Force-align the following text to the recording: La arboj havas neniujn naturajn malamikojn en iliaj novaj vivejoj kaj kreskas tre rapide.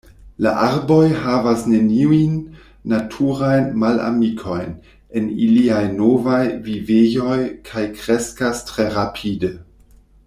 La 0.43 0.51
arboj 0.67 1.01
havas 1.25 1.65
neniujn 1.73 2.39
naturajn 2.93 3.67
malamikojn 3.83 4.73
en 5.21 5.29
iliaj 5.49 5.85
novaj 6.01 6.41
vivejoj 6.71 7.39
kaj 7.71 7.85
kreskas 8.01 8.65
tre 8.73 8.89
rapide. 8.99 9.55